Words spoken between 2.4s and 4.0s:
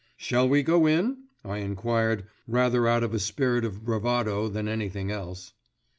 rather out of a spirit of